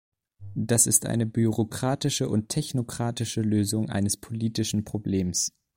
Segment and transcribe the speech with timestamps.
[0.55, 5.53] Das ist eine bürokratische und technokratische Lösung eines politischen Problems.